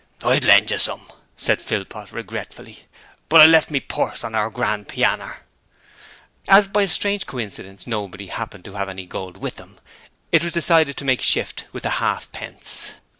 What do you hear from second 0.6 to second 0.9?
you